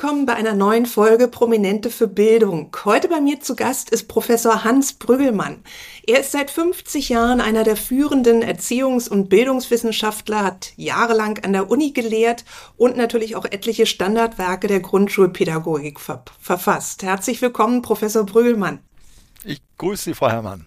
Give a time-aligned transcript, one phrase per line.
[0.00, 2.70] Willkommen bei einer neuen Folge Prominente für Bildung.
[2.84, 5.64] Heute bei mir zu Gast ist Professor Hans Brüggelmann.
[6.06, 11.68] Er ist seit 50 Jahren einer der führenden Erziehungs- und Bildungswissenschaftler, hat jahrelang an der
[11.68, 12.44] Uni gelehrt
[12.76, 17.02] und natürlich auch etliche Standardwerke der Grundschulpädagogik ver verfasst.
[17.02, 18.78] Herzlich willkommen, Professor Brüggelmann.
[19.42, 20.64] Ich grüße Sie, Frau Herrmann.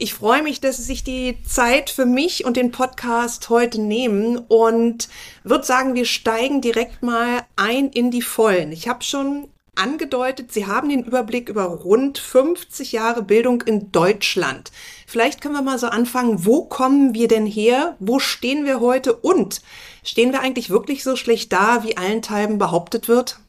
[0.00, 4.38] Ich freue mich, dass Sie sich die Zeit für mich und den Podcast heute nehmen
[4.38, 5.08] und
[5.42, 8.70] würde sagen, wir steigen direkt mal ein in die Vollen.
[8.70, 14.70] Ich habe schon angedeutet, Sie haben den Überblick über rund 50 Jahre Bildung in Deutschland.
[15.04, 17.96] Vielleicht können wir mal so anfangen, wo kommen wir denn her?
[17.98, 19.16] Wo stehen wir heute?
[19.16, 19.62] Und
[20.04, 23.40] stehen wir eigentlich wirklich so schlecht da, wie allenthalben behauptet wird?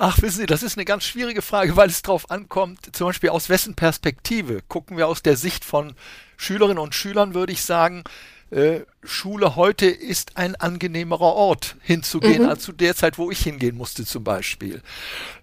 [0.00, 3.30] Ach, wissen Sie, das ist eine ganz schwierige Frage, weil es darauf ankommt, zum Beispiel
[3.30, 4.60] aus wessen Perspektive.
[4.68, 5.92] Gucken wir aus der Sicht von
[6.36, 8.04] Schülerinnen und Schülern, würde ich sagen,
[8.52, 12.48] äh, Schule heute ist ein angenehmerer Ort hinzugehen mhm.
[12.48, 14.82] als zu der Zeit, wo ich hingehen musste zum Beispiel.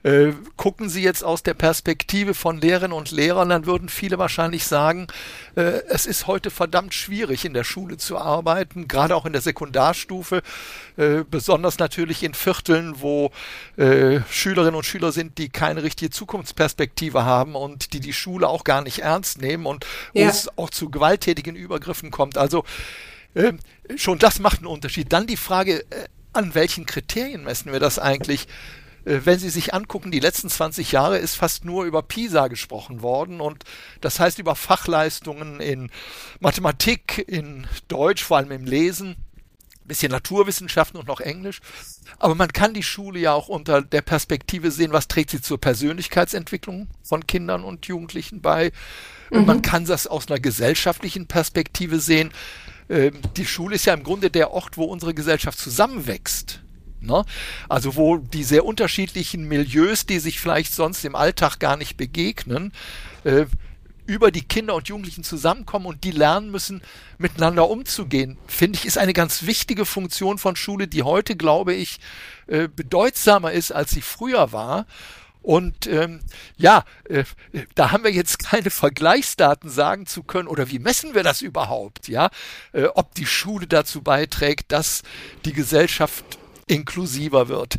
[0.03, 4.65] Äh, gucken Sie jetzt aus der Perspektive von Lehrerinnen und Lehrern, dann würden viele wahrscheinlich
[4.67, 5.07] sagen,
[5.55, 9.41] äh, es ist heute verdammt schwierig in der Schule zu arbeiten, gerade auch in der
[9.41, 10.41] Sekundarstufe,
[10.97, 13.31] äh, besonders natürlich in Vierteln, wo
[13.77, 18.65] äh, Schülerinnen und Schüler sind, die keine richtige Zukunftsperspektive haben und die die Schule auch
[18.65, 20.25] gar nicht ernst nehmen und ja.
[20.25, 22.37] wo es auch zu gewalttätigen Übergriffen kommt.
[22.37, 22.65] Also
[23.35, 23.53] äh,
[23.95, 25.13] schon das macht einen Unterschied.
[25.13, 28.47] Dann die Frage, äh, an welchen Kriterien messen wir das eigentlich?
[29.05, 33.01] Äh, wenn Sie sich angucken, die letzten 20 Jahre ist fast nur über PISA gesprochen
[33.01, 33.63] worden und
[34.01, 35.91] das heißt über Fachleistungen in
[36.39, 39.15] Mathematik, in Deutsch, vor allem im Lesen,
[39.85, 41.61] bisschen Naturwissenschaften und noch Englisch.
[42.17, 45.59] Aber man kann die Schule ja auch unter der Perspektive sehen, was trägt sie zur
[45.59, 48.71] Persönlichkeitsentwicklung von Kindern und Jugendlichen bei.
[49.29, 49.45] Mhm.
[49.45, 52.31] Man kann das aus einer gesellschaftlichen Perspektive sehen.
[52.89, 56.61] Ähm, die Schule ist ja im Grunde der Ort, wo unsere Gesellschaft zusammenwächst.
[57.01, 57.23] Ne?
[57.69, 62.71] Also wo die sehr unterschiedlichen Milieus, die sich vielleicht sonst im Alltag gar nicht begegnen,
[63.23, 63.45] äh,
[64.07, 66.81] über die Kinder und Jugendlichen zusammenkommen und die lernen müssen,
[67.17, 71.99] miteinander umzugehen, finde ich, ist eine ganz wichtige Funktion von Schule, die heute, glaube ich,
[72.47, 74.85] äh, bedeutsamer ist, als sie früher war.
[75.45, 76.21] Und ähm,
[76.57, 77.23] ja, äh,
[77.75, 82.07] da haben wir jetzt keine Vergleichsdaten sagen zu können oder wie messen wir das überhaupt,
[82.07, 82.31] ja,
[82.73, 85.03] äh, ob die Schule dazu beiträgt, dass
[85.45, 87.75] die Gesellschaft inklusiver wird.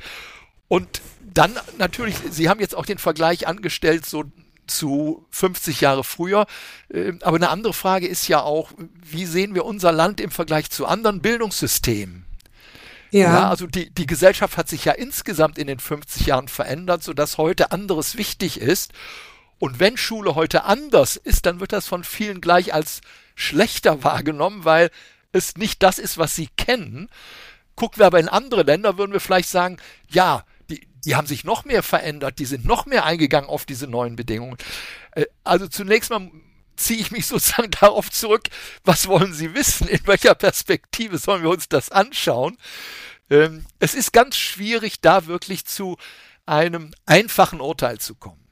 [0.68, 4.22] Und dann natürlich, Sie haben jetzt auch den Vergleich angestellt, so
[4.68, 6.46] zu 50 Jahre früher.
[6.88, 8.70] Äh, aber eine andere Frage ist ja auch,
[9.02, 12.25] wie sehen wir unser Land im Vergleich zu anderen Bildungssystemen?
[13.16, 13.32] Ja.
[13.32, 13.50] ja.
[13.50, 17.72] also die, die Gesellschaft hat sich ja insgesamt in den 50 Jahren verändert, sodass heute
[17.72, 18.92] anderes wichtig ist.
[19.58, 23.00] Und wenn Schule heute anders ist, dann wird das von vielen gleich als
[23.34, 24.90] schlechter wahrgenommen, weil
[25.32, 27.08] es nicht das ist, was sie kennen.
[27.74, 29.78] Gucken wir aber in andere Länder, würden wir vielleicht sagen,
[30.08, 33.86] ja, die, die haben sich noch mehr verändert, die sind noch mehr eingegangen auf diese
[33.86, 34.56] neuen Bedingungen.
[35.12, 36.30] Äh, also zunächst mal
[36.76, 38.48] ziehe ich mich sozusagen darauf zurück,
[38.84, 39.88] was wollen Sie wissen?
[39.88, 42.56] In welcher Perspektive sollen wir uns das anschauen?
[43.30, 45.96] Ähm, es ist ganz schwierig, da wirklich zu
[46.46, 48.45] einem einfachen Urteil zu kommen.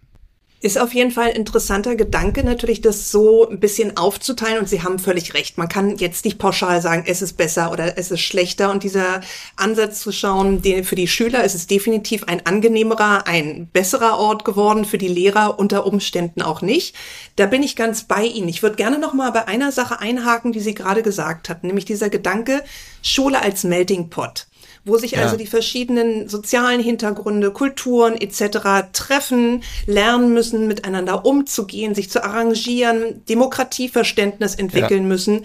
[0.64, 4.60] Ist auf jeden Fall ein interessanter Gedanke, natürlich das so ein bisschen aufzuteilen.
[4.60, 5.58] Und Sie haben völlig recht.
[5.58, 8.70] Man kann jetzt nicht pauschal sagen, es ist besser oder es ist schlechter.
[8.70, 9.20] Und dieser
[9.56, 14.46] Ansatz zu schauen, den, für die Schüler ist es definitiv ein angenehmerer, ein besserer Ort
[14.46, 16.96] geworden, für die Lehrer unter Umständen auch nicht.
[17.36, 18.48] Da bin ich ganz bei Ihnen.
[18.48, 21.84] Ich würde gerne noch mal bei einer Sache einhaken, die Sie gerade gesagt hatten, nämlich
[21.84, 22.64] dieser Gedanke,
[23.02, 24.46] Schule als Melting Pot
[24.84, 25.22] wo sich ja.
[25.22, 28.90] also die verschiedenen sozialen Hintergründe, Kulturen etc.
[28.92, 35.08] treffen, lernen müssen, miteinander umzugehen, sich zu arrangieren, Demokratieverständnis entwickeln ja.
[35.08, 35.44] müssen.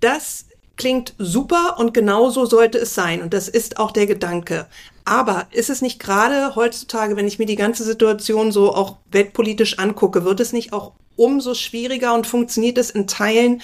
[0.00, 0.46] Das
[0.76, 3.20] klingt super und genauso sollte es sein.
[3.22, 4.66] Und das ist auch der Gedanke.
[5.04, 9.78] Aber ist es nicht gerade heutzutage, wenn ich mir die ganze Situation so auch weltpolitisch
[9.78, 13.60] angucke, wird es nicht auch umso schwieriger und funktioniert es in Teilen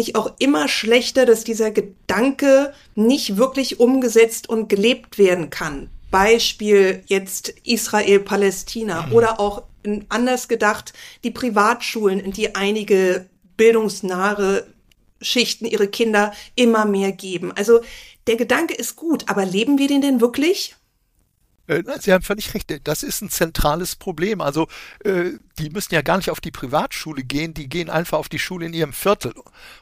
[0.00, 5.90] nicht auch immer schlechter, dass dieser Gedanke nicht wirklich umgesetzt und gelebt werden kann?
[6.10, 9.12] Beispiel jetzt Israel-Palästina mhm.
[9.12, 9.62] oder auch
[10.08, 13.26] anders gedacht die Privatschulen, in die einige
[13.58, 14.66] bildungsnahe
[15.20, 17.52] Schichten ihre Kinder immer mehr geben.
[17.52, 17.80] Also
[18.26, 20.76] der Gedanke ist gut, aber leben wir den denn wirklich?
[21.70, 22.72] Äh, Sie haben völlig recht.
[22.84, 24.40] Das ist ein zentrales Problem.
[24.40, 24.68] Also
[25.04, 28.38] äh, die müssen ja gar nicht auf die Privatschule gehen, die gehen einfach auf die
[28.38, 29.32] Schule in ihrem Viertel.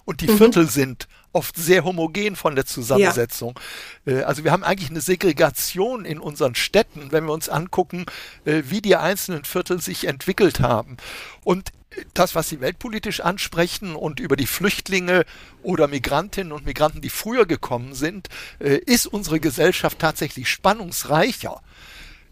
[0.04, 0.36] Und die mhm.
[0.36, 3.58] Viertel sind oft sehr homogen von der Zusammensetzung.
[4.04, 4.12] Ja.
[4.12, 8.06] Äh, also wir haben eigentlich eine Segregation in unseren Städten, wenn wir uns angucken,
[8.44, 10.96] wie die einzelnen Viertel sich entwickelt haben.
[11.44, 11.70] Und
[12.14, 15.24] das, was Sie weltpolitisch ansprechen und über die Flüchtlinge
[15.62, 21.60] oder Migrantinnen und Migranten, die früher gekommen sind, ist unsere Gesellschaft tatsächlich spannungsreicher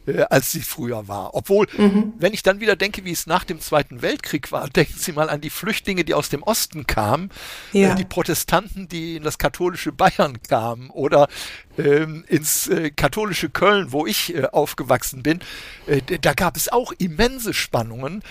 [0.07, 1.35] äh, als sie früher war.
[1.35, 2.13] Obwohl, mhm.
[2.19, 5.29] wenn ich dann wieder denke, wie es nach dem Zweiten Weltkrieg war, denken Sie mal
[5.29, 7.31] an die Flüchtlinge, die aus dem Osten kamen,
[7.73, 7.93] äh, ja.
[7.93, 11.29] äh, die Protestanten, die in das katholische Bayern kamen oder
[11.79, 15.41] ähm, ins äh, katholische Köln, wo ich äh, aufgewachsen bin.
[16.21, 18.23] Da gab es auch immense Spannungen.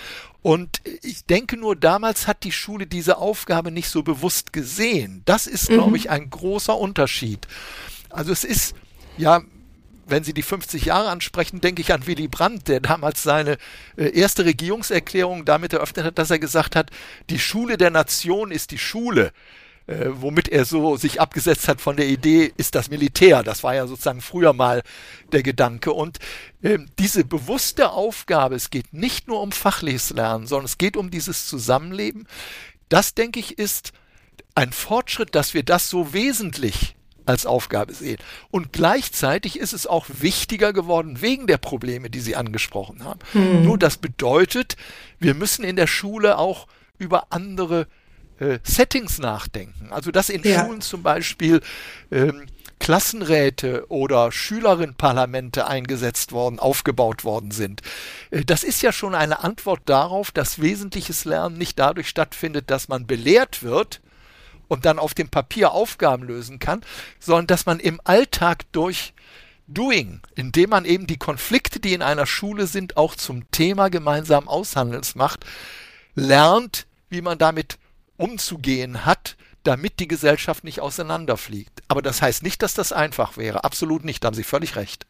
[0.42, 5.22] Und ich denke nur, damals hat die Schule diese Aufgabe nicht so bewusst gesehen.
[5.24, 5.74] Das ist, mhm.
[5.74, 7.48] glaube ich, ein großer Unterschied.
[8.10, 8.74] Also es ist,
[9.16, 9.42] ja,
[10.06, 13.58] wenn Sie die 50 Jahre ansprechen, denke ich an Willy Brandt, der damals seine
[13.96, 16.90] äh, erste Regierungserklärung damit eröffnet hat, dass er gesagt hat,
[17.28, 19.32] die Schule der Nation ist die Schule.
[19.88, 23.44] Äh, womit er so sich abgesetzt hat von der Idee, ist das Militär.
[23.44, 24.82] Das war ja sozusagen früher mal
[25.30, 25.92] der Gedanke.
[25.92, 26.18] Und
[26.62, 31.12] äh, diese bewusste Aufgabe, es geht nicht nur um fachliches Lernen, sondern es geht um
[31.12, 32.26] dieses Zusammenleben.
[32.88, 33.92] Das, denke ich, ist
[34.56, 36.95] ein Fortschritt, dass wir das so wesentlich
[37.26, 38.18] als Aufgabe sehen.
[38.50, 43.20] Und gleichzeitig ist es auch wichtiger geworden wegen der Probleme, die Sie angesprochen haben.
[43.32, 43.64] Hm.
[43.64, 44.76] Nur das bedeutet,
[45.18, 46.66] wir müssen in der Schule auch
[46.98, 47.86] über andere
[48.38, 49.88] äh, Settings nachdenken.
[49.90, 50.64] Also dass in ja.
[50.64, 51.60] Schulen zum Beispiel
[52.10, 52.46] ähm,
[52.78, 57.82] Klassenräte oder Schülerinnenparlamente eingesetzt worden, aufgebaut worden sind.
[58.30, 62.88] Äh, das ist ja schon eine Antwort darauf, dass wesentliches Lernen nicht dadurch stattfindet, dass
[62.88, 64.00] man belehrt wird,
[64.68, 66.82] und dann auf dem Papier Aufgaben lösen kann,
[67.20, 69.14] sondern dass man im Alltag durch
[69.68, 74.46] Doing, indem man eben die Konflikte, die in einer Schule sind, auch zum Thema gemeinsam
[74.46, 75.44] Aushandels macht,
[76.14, 77.78] lernt, wie man damit
[78.16, 81.82] umzugehen hat, damit die Gesellschaft nicht auseinanderfliegt.
[81.88, 83.64] Aber das heißt nicht, dass das einfach wäre.
[83.64, 85.06] Absolut nicht, da haben Sie völlig recht.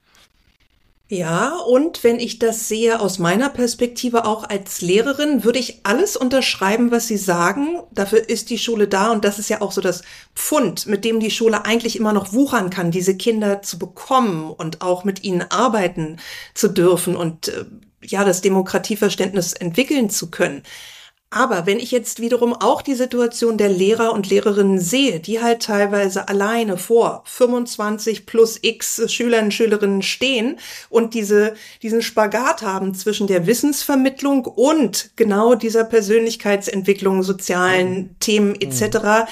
[1.09, 6.17] Ja, und wenn ich das sehe aus meiner Perspektive auch als Lehrerin, würde ich alles
[6.17, 7.81] unterschreiben, was Sie sagen.
[7.93, 10.03] Dafür ist die Schule da und das ist ja auch so das
[10.35, 14.83] Pfund, mit dem die Schule eigentlich immer noch wuchern kann, diese Kinder zu bekommen und
[14.83, 16.19] auch mit ihnen arbeiten
[16.55, 17.67] zu dürfen und äh,
[18.03, 20.65] ja, das Demokratieverständnis entwickeln zu können.
[21.37, 25.61] Aber wenn ich jetzt wiederum auch die Situation der Lehrer und Lehrerinnen sehe, die halt
[25.63, 31.53] teilweise alleine vor 25 plus x Schülern und Schülerinnen stehen und diese,
[31.83, 39.31] diesen Spagat haben zwischen der Wissensvermittlung und genau dieser Persönlichkeitsentwicklung, sozialen Themen etc.,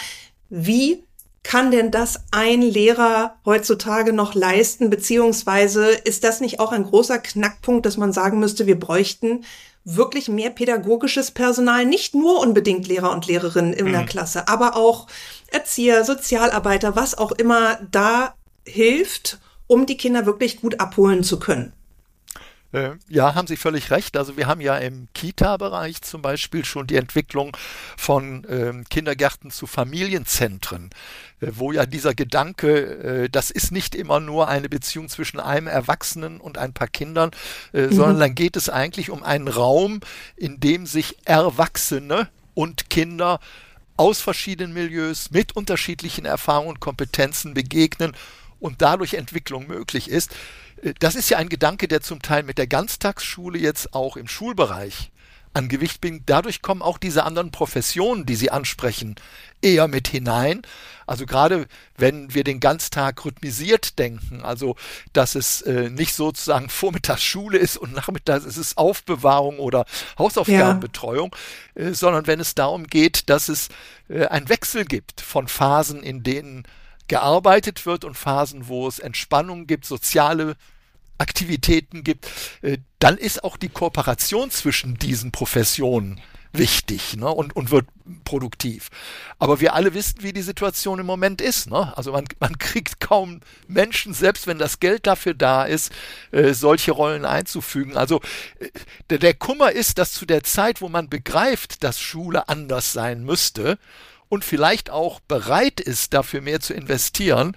[0.50, 1.04] wie
[1.42, 4.90] kann denn das ein Lehrer heutzutage noch leisten?
[4.90, 9.44] Beziehungsweise ist das nicht auch ein großer Knackpunkt, dass man sagen müsste, wir bräuchten
[9.84, 14.06] wirklich mehr pädagogisches Personal, nicht nur unbedingt Lehrer und Lehrerinnen in der mhm.
[14.06, 15.06] Klasse, aber auch
[15.50, 18.34] Erzieher, Sozialarbeiter, was auch immer da
[18.66, 21.72] hilft, um die Kinder wirklich gut abholen zu können.
[22.74, 24.16] Äh, ja, haben Sie völlig recht.
[24.16, 27.56] Also wir haben ja im Kita-Bereich zum Beispiel schon die Entwicklung
[27.96, 30.90] von ähm, Kindergärten zu Familienzentren,
[31.40, 35.68] äh, wo ja dieser Gedanke, äh, das ist nicht immer nur eine Beziehung zwischen einem
[35.68, 37.30] Erwachsenen und ein paar Kindern,
[37.72, 37.92] äh, mhm.
[37.92, 40.00] sondern dann geht es eigentlich um einen Raum,
[40.34, 43.38] in dem sich Erwachsene und Kinder
[43.96, 48.16] aus verschiedenen Milieus mit unterschiedlichen Erfahrungen und Kompetenzen begegnen
[48.58, 50.34] und dadurch Entwicklung möglich ist.
[50.84, 54.28] Äh, das ist ja ein Gedanke, der zum Teil mit der Ganztagsschule jetzt auch im
[54.28, 55.10] Schulbereich
[55.54, 56.24] an Gewicht bringt.
[56.26, 59.14] Dadurch kommen auch diese anderen Professionen, die Sie ansprechen,
[59.62, 60.62] eher mit hinein.
[61.06, 64.74] Also gerade wenn wir den Ganztag rhythmisiert denken, also
[65.12, 69.86] dass es äh, nicht sozusagen vormittags Schule ist und nachmittags ist es Aufbewahrung oder
[70.18, 71.34] Hausaufgabenbetreuung,
[71.76, 71.84] ja.
[71.84, 73.68] äh, sondern wenn es darum geht, dass es
[74.08, 76.64] äh, einen Wechsel gibt von Phasen, in denen
[77.06, 80.56] gearbeitet wird und Phasen, wo es Entspannung gibt, soziale
[81.18, 82.26] Aktivitäten gibt,
[82.62, 86.20] äh, dann ist auch die Kooperation zwischen diesen Professionen
[86.52, 87.86] wichtig ne, und, und wird
[88.24, 88.90] produktiv.
[89.38, 91.68] Aber wir alle wissen, wie die Situation im Moment ist.
[91.68, 91.96] Ne?
[91.96, 95.92] Also man, man kriegt kaum Menschen, selbst wenn das Geld dafür da ist,
[96.30, 97.96] äh, solche Rollen einzufügen.
[97.96, 98.20] Also
[98.60, 98.68] äh,
[99.10, 103.24] der, der Kummer ist, dass zu der Zeit, wo man begreift, dass Schule anders sein
[103.24, 103.78] müsste,
[104.28, 107.56] und vielleicht auch bereit ist, dafür mehr zu investieren,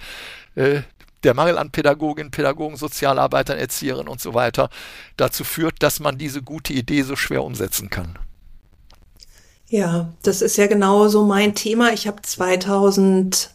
[0.56, 0.82] äh,
[1.24, 4.69] der Mangel an Pädagoginnen, Pädagogen, Sozialarbeitern, Erzieherinnen und so weiter
[5.17, 8.17] dazu führt, dass man diese gute Idee so schwer umsetzen kann.
[9.69, 11.91] Ja, das ist ja genau so mein Thema.
[11.91, 13.50] Ich habe 2003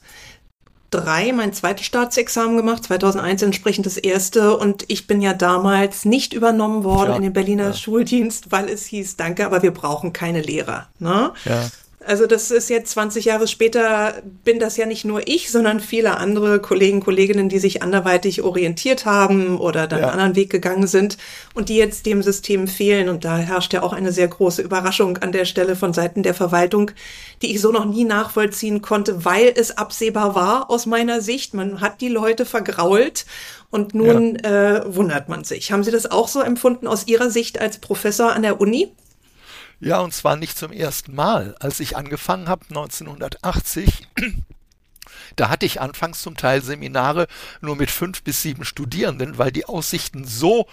[1.33, 6.85] mein zweites Staatsexamen gemacht, 2001 entsprechend das erste und ich bin ja damals nicht übernommen
[6.85, 7.73] worden ja, in den Berliner ja.
[7.73, 10.89] Schuldienst, weil es hieß, danke, aber wir brauchen keine Lehrer.
[10.99, 11.33] Ne?
[11.47, 11.71] Ja.
[12.07, 16.17] Also das ist jetzt 20 Jahre später, bin das ja nicht nur ich, sondern viele
[16.17, 20.07] andere Kollegen, Kolleginnen, die sich anderweitig orientiert haben oder dann ja.
[20.07, 21.19] einen anderen Weg gegangen sind
[21.55, 23.09] und die jetzt dem System fehlen.
[23.09, 26.35] Und da herrscht ja auch eine sehr große Überraschung an der Stelle von Seiten der
[26.35, 26.91] Verwaltung,
[27.43, 31.55] die ich so noch nie nachvollziehen konnte, weil es absehbar war aus meiner Sicht.
[31.55, 33.27] Man hat die Leute vergrault
[33.71, 34.77] und nun ja.
[34.77, 35.73] äh, wundert man sich.
[35.73, 38.93] Haben Sie das auch so empfunden aus Ihrer Sicht als Professor an der Uni?
[39.85, 41.57] Ja, und zwar nicht zum ersten Mal.
[41.59, 44.07] Als ich angefangen habe, 1980,
[45.37, 47.27] da hatte ich anfangs zum Teil Seminare
[47.61, 50.69] nur mit fünf bis sieben Studierenden, weil die Aussichten so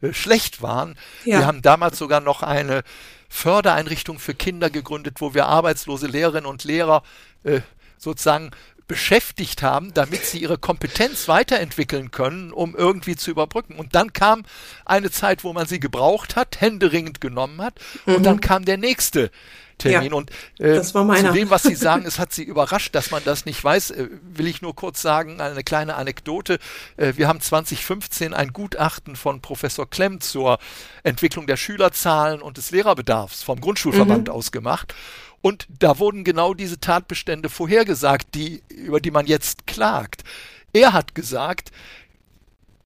[0.00, 0.96] äh, schlecht waren.
[1.24, 1.38] Ja.
[1.38, 2.82] Wir haben damals sogar noch eine
[3.28, 7.04] Fördereinrichtung für Kinder gegründet, wo wir arbeitslose Lehrerinnen und Lehrer
[7.44, 7.60] äh,
[7.96, 8.50] sozusagen
[8.88, 13.76] beschäftigt haben, damit sie ihre Kompetenz weiterentwickeln können, um irgendwie zu überbrücken.
[13.76, 14.44] Und dann kam
[14.84, 17.74] eine Zeit, wo man sie gebraucht hat, händeringend genommen hat,
[18.06, 18.16] mhm.
[18.16, 19.30] und dann kam der nächste
[19.78, 20.10] Termin.
[20.10, 23.46] Ja, und äh, zu dem, was Sie sagen, es hat Sie überrascht, dass man das
[23.46, 26.58] nicht weiß, äh, will ich nur kurz sagen, eine kleine Anekdote.
[26.96, 30.58] Äh, wir haben 2015 ein Gutachten von Professor Klemm zur
[31.04, 34.34] Entwicklung der Schülerzahlen und des Lehrerbedarfs vom Grundschulverband mhm.
[34.34, 34.94] aus gemacht.
[35.40, 40.24] Und da wurden genau diese Tatbestände vorhergesagt, die, über die man jetzt klagt.
[40.72, 41.70] Er hat gesagt,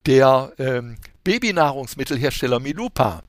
[0.06, 3.22] der ähm, Babynahrungsmittelhersteller Milupa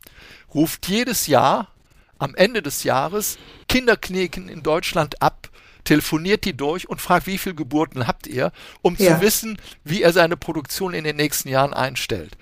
[0.54, 1.70] ruft jedes Jahr
[2.18, 3.38] am Ende des Jahres
[3.68, 5.50] Kinderkliniken in Deutschland ab,
[5.84, 8.52] telefoniert die durch und fragt, wie viele Geburten habt ihr,
[8.82, 9.16] um ja.
[9.16, 12.38] zu wissen, wie er seine Produktion in den nächsten Jahren einstellt.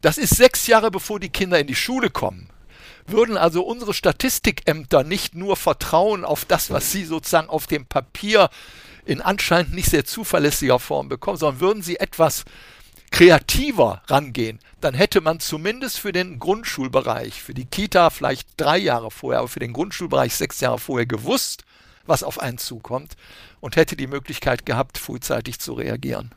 [0.00, 2.50] Das ist sechs Jahre bevor die Kinder in die Schule kommen
[3.10, 8.50] würden also unsere Statistikämter nicht nur vertrauen auf das, was sie sozusagen auf dem Papier
[9.04, 12.44] in anscheinend nicht sehr zuverlässiger Form bekommen, sondern würden sie etwas
[13.10, 19.10] kreativer rangehen, dann hätte man zumindest für den Grundschulbereich, für die Kita vielleicht drei Jahre
[19.10, 21.64] vorher, aber für den Grundschulbereich sechs Jahre vorher gewusst,
[22.06, 23.16] was auf einen zukommt
[23.60, 26.32] und hätte die Möglichkeit gehabt, frühzeitig zu reagieren.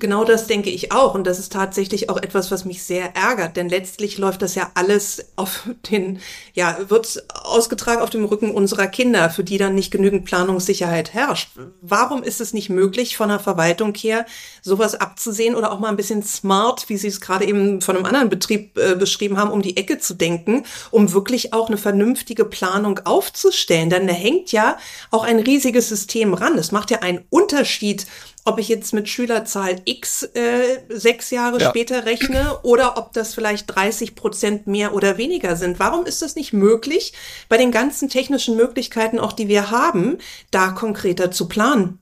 [0.00, 1.14] Genau das denke ich auch.
[1.14, 3.56] Und das ist tatsächlich auch etwas, was mich sehr ärgert.
[3.56, 6.20] Denn letztlich läuft das ja alles auf den,
[6.54, 11.50] ja, wird ausgetragen auf dem Rücken unserer Kinder, für die dann nicht genügend Planungssicherheit herrscht.
[11.82, 14.24] Warum ist es nicht möglich, von der Verwaltung her
[14.62, 18.06] sowas abzusehen oder auch mal ein bisschen smart, wie Sie es gerade eben von einem
[18.06, 22.46] anderen Betrieb äh, beschrieben haben, um die Ecke zu denken, um wirklich auch eine vernünftige
[22.46, 23.90] Planung aufzustellen?
[23.90, 24.78] Denn da hängt ja
[25.10, 26.56] auch ein riesiges System ran.
[26.56, 28.06] Es macht ja einen Unterschied,
[28.44, 31.68] ob ich jetzt mit Schülerzahl X äh, sechs Jahre ja.
[31.68, 35.78] später rechne oder ob das vielleicht 30 Prozent mehr oder weniger sind.
[35.78, 37.12] Warum ist das nicht möglich,
[37.48, 40.18] bei den ganzen technischen Möglichkeiten, auch die wir haben,
[40.50, 41.98] da konkreter zu planen?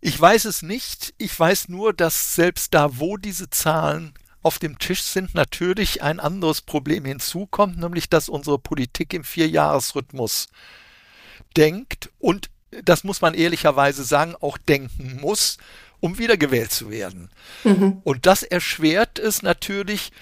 [0.00, 1.14] Ich weiß es nicht.
[1.18, 6.20] Ich weiß nur, dass selbst da, wo diese Zahlen auf dem Tisch sind, natürlich ein
[6.20, 10.48] anderes Problem hinzukommt, nämlich dass unsere Politik im Vierjahresrhythmus
[11.56, 12.50] denkt und
[12.84, 15.58] das muss man ehrlicherweise sagen, auch denken muss,
[16.00, 17.30] um wiedergewählt zu werden.
[17.64, 18.00] Mhm.
[18.04, 20.12] Und das erschwert es natürlich,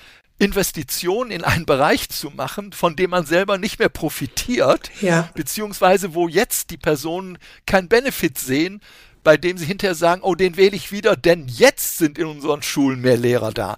[0.41, 5.29] Investitionen in einen Bereich zu machen, von dem man selber nicht mehr profitiert, ja.
[5.35, 8.81] beziehungsweise wo jetzt die Personen kein Benefit sehen,
[9.25, 12.63] bei dem sie hinterher sagen, oh, den wähle ich wieder, denn jetzt sind in unseren
[12.63, 13.77] Schulen mehr Lehrer da.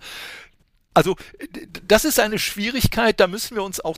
[0.93, 1.17] Also
[1.87, 3.97] das ist eine Schwierigkeit, da müssen wir uns auch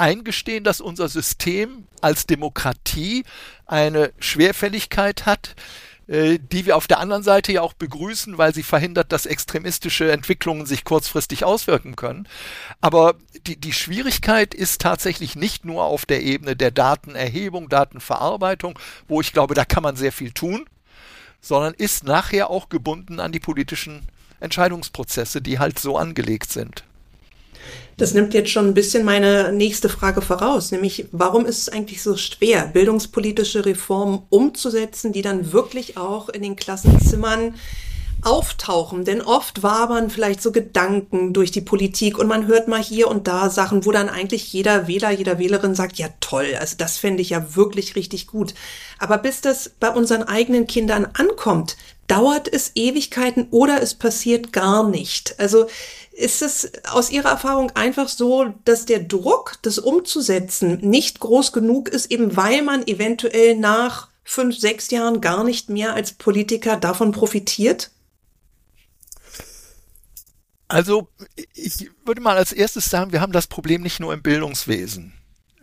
[0.00, 3.24] eingestehen, dass unser System als Demokratie
[3.66, 5.54] eine Schwerfälligkeit hat,
[6.10, 10.10] äh, die wir auf der anderen Seite ja auch begrüßen, weil sie verhindert, dass extremistische
[10.10, 12.26] Entwicklungen sich kurzfristig auswirken können.
[12.80, 13.14] Aber
[13.46, 18.76] die, die Schwierigkeit ist tatsächlich nicht nur auf der Ebene der Datenerhebung, Datenverarbeitung,
[19.06, 20.66] wo ich glaube, da kann man sehr viel tun,
[21.40, 24.08] sondern ist nachher auch gebunden an die politischen
[24.40, 26.82] Entscheidungsprozesse, die halt so angelegt sind.
[27.96, 32.02] Das nimmt jetzt schon ein bisschen meine nächste Frage voraus, nämlich warum ist es eigentlich
[32.02, 37.54] so schwer, bildungspolitische Reformen umzusetzen, die dann wirklich auch in den Klassenzimmern
[38.22, 39.04] auftauchen.
[39.04, 43.26] Denn oft wabern vielleicht so Gedanken durch die Politik und man hört mal hier und
[43.26, 47.22] da Sachen, wo dann eigentlich jeder Wähler, jeder Wählerin sagt, ja toll, also das fände
[47.22, 48.54] ich ja wirklich richtig gut.
[48.98, 51.76] Aber bis das bei unseren eigenen Kindern ankommt,
[52.06, 55.38] dauert es Ewigkeiten oder es passiert gar nicht.
[55.38, 55.66] Also
[56.12, 61.88] ist es aus Ihrer Erfahrung einfach so, dass der Druck, das umzusetzen, nicht groß genug
[61.88, 67.12] ist, eben weil man eventuell nach fünf, sechs Jahren gar nicht mehr als Politiker davon
[67.12, 67.90] profitiert?
[70.68, 71.08] Also
[71.54, 75.14] ich würde mal als erstes sagen, wir haben das Problem nicht nur im Bildungswesen.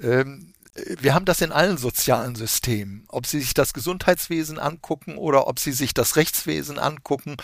[0.01, 0.54] Ähm,
[1.00, 3.05] wir haben das in allen sozialen Systemen.
[3.07, 7.38] Ob Sie sich das Gesundheitswesen angucken oder ob Sie sich das Rechtswesen angucken.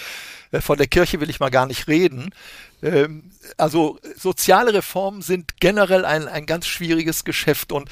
[0.52, 2.34] Äh, von der Kirche will ich mal gar nicht reden.
[2.82, 7.90] Ähm, also soziale Reformen sind generell ein, ein ganz schwieriges Geschäft und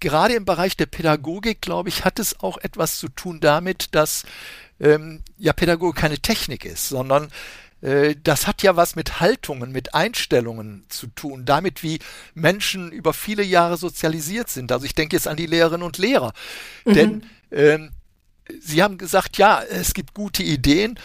[0.00, 4.24] gerade im Bereich der Pädagogik, glaube ich, hat es auch etwas zu tun damit, dass
[4.78, 7.30] ähm, ja Pädagogik keine Technik ist, sondern
[8.22, 12.00] das hat ja was mit Haltungen, mit Einstellungen zu tun, damit wie
[12.34, 14.72] Menschen über viele Jahre sozialisiert sind.
[14.72, 16.32] Also ich denke jetzt an die Lehrerinnen und Lehrer.
[16.84, 16.94] Mhm.
[16.94, 17.90] Denn ähm,
[18.60, 20.98] Sie haben gesagt, ja, es gibt gute Ideen.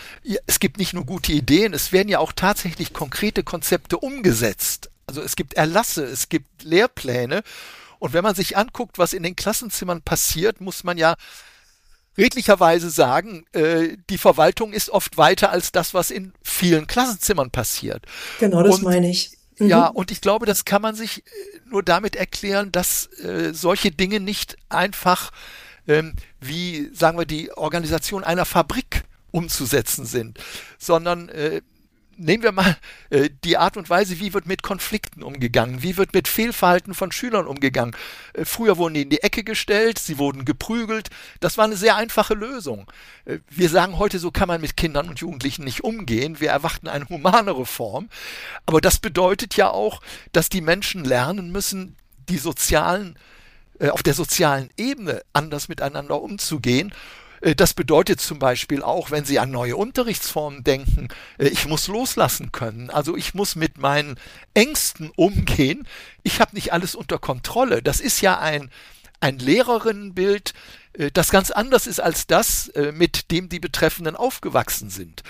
[0.45, 4.91] Es gibt nicht nur gute Ideen, es werden ja auch tatsächlich konkrete Konzepte umgesetzt.
[5.07, 7.41] Also es gibt Erlasse, es gibt Lehrpläne.
[7.99, 11.15] Und wenn man sich anguckt, was in den Klassenzimmern passiert, muss man ja
[12.17, 18.05] redlicherweise sagen, äh, die Verwaltung ist oft weiter als das, was in vielen Klassenzimmern passiert.
[18.39, 19.37] Genau, das und, meine ich.
[19.59, 19.67] Mhm.
[19.67, 21.21] Ja, und ich glaube, das kann man sich äh,
[21.69, 25.31] nur damit erklären, dass äh, solche Dinge nicht einfach
[25.87, 30.39] ähm, wie, sagen wir, die Organisation einer Fabrik umzusetzen sind,
[30.77, 31.61] sondern äh,
[32.21, 32.77] nehmen wir mal
[33.09, 37.11] äh, die Art und Weise, wie wird mit Konflikten umgegangen, wie wird mit Fehlverhalten von
[37.11, 37.95] Schülern umgegangen.
[38.33, 41.09] Äh, früher wurden die in die Ecke gestellt, sie wurden geprügelt.
[41.39, 42.89] Das war eine sehr einfache Lösung.
[43.25, 46.39] Äh, wir sagen heute, so kann man mit Kindern und Jugendlichen nicht umgehen.
[46.39, 48.09] Wir erwarten eine humanere Form.
[48.65, 50.01] Aber das bedeutet ja auch,
[50.31, 51.95] dass die Menschen lernen müssen,
[52.29, 53.17] die sozialen
[53.79, 56.93] äh, auf der sozialen Ebene anders miteinander umzugehen
[57.41, 62.51] das bedeutet zum Beispiel auch, wenn Sie an neue Unterrichtsformen denken, äh, ich muss loslassen
[62.51, 62.89] können.
[62.89, 64.17] Also ich muss mit meinen
[64.53, 65.87] Ängsten umgehen.
[66.23, 67.81] Ich habe nicht alles unter Kontrolle.
[67.81, 68.69] Das ist ja ein,
[69.19, 70.53] ein Lehrerinnenbild,
[70.93, 75.23] äh, das ganz anders ist als das, mit dem die Betreffenden aufgewachsen sind.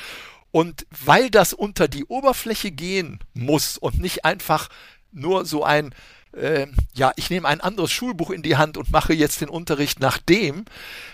[0.52, 4.68] Und weil das unter die Oberfläche gehen muss und nicht einfach
[5.14, 5.96] nur so ein
[6.34, 10.00] äh, ja, ich nehme ein anderes Schulbuch in die Hand und mache jetzt den Unterricht
[10.00, 10.66] nach dem,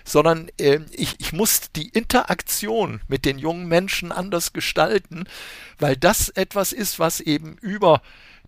[0.03, 5.25] sondern äh, ich, ich muss die Interaktion mit den jungen Menschen anders gestalten,
[5.79, 8.01] weil das etwas ist, was eben über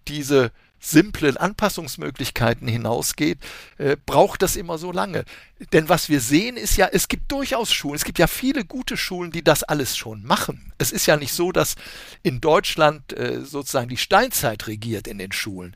[0.08, 3.40] diese simplen Anpassungsmöglichkeiten hinausgeht,
[3.78, 5.26] äh, braucht das immer so lange.
[5.74, 8.96] Denn was wir sehen ist ja, es gibt durchaus Schulen, es gibt ja viele gute
[8.96, 10.72] Schulen, die das alles schon machen.
[10.78, 11.76] Es ist ja nicht so, dass
[12.24, 15.76] in Deutschland äh, sozusagen die Steinzeit regiert in den Schulen.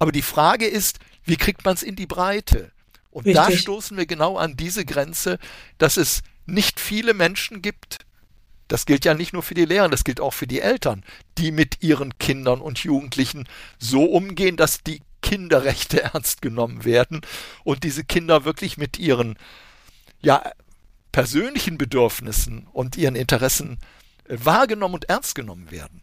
[0.00, 2.72] Aber die Frage ist, wie kriegt man es in die Breite?
[3.10, 3.44] Und Richtig.
[3.44, 5.38] da stoßen wir genau an diese Grenze,
[5.78, 7.98] dass es nicht viele Menschen gibt,
[8.70, 11.04] das gilt ja nicht nur für die Lehrer, das gilt auch für die Eltern,
[11.38, 17.20] die mit ihren Kindern und Jugendlichen so umgehen, dass die Kinderrechte ernst genommen werden
[17.64, 19.36] und diese Kinder wirklich mit ihren
[20.22, 20.52] ja,
[21.10, 23.78] persönlichen Bedürfnissen und ihren Interessen
[24.24, 26.00] äh, wahrgenommen und ernst genommen werden.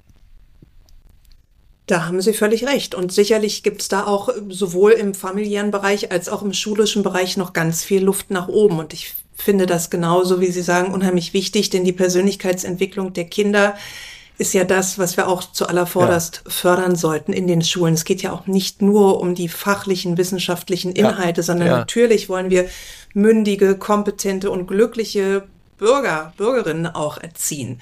[1.87, 2.95] Da haben Sie völlig recht.
[2.95, 7.37] Und sicherlich gibt es da auch sowohl im familiären Bereich als auch im schulischen Bereich
[7.37, 8.77] noch ganz viel Luft nach oben.
[8.77, 13.75] Und ich finde das genauso, wie Sie sagen, unheimlich wichtig, denn die Persönlichkeitsentwicklung der Kinder
[14.37, 16.51] ist ja das, was wir auch zuallervorderst ja.
[16.51, 17.93] fördern sollten in den Schulen.
[17.93, 21.43] Es geht ja auch nicht nur um die fachlichen, wissenschaftlichen Inhalte, ja.
[21.43, 21.77] sondern ja.
[21.77, 22.69] natürlich wollen wir
[23.13, 25.43] mündige, kompetente und glückliche
[25.77, 27.81] Bürger, Bürgerinnen auch erziehen.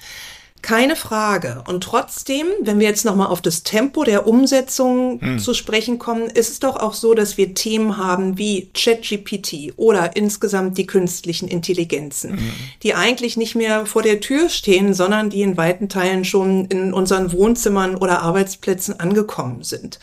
[0.66, 1.62] Keine Frage.
[1.68, 5.38] Und trotzdem, wenn wir jetzt nochmal auf das Tempo der Umsetzung hm.
[5.38, 10.16] zu sprechen kommen, ist es doch auch so, dass wir Themen haben wie ChatGPT oder
[10.16, 12.52] insgesamt die künstlichen Intelligenzen, hm.
[12.82, 16.92] die eigentlich nicht mehr vor der Tür stehen, sondern die in weiten Teilen schon in
[16.92, 20.00] unseren Wohnzimmern oder Arbeitsplätzen angekommen sind.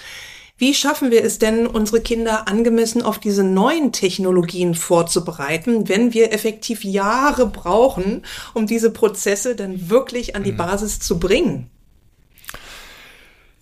[0.58, 6.32] Wie schaffen wir es denn, unsere Kinder angemessen auf diese neuen Technologien vorzubereiten, wenn wir
[6.32, 10.58] effektiv Jahre brauchen, um diese Prozesse dann wirklich an die mhm.
[10.58, 11.70] Basis zu bringen?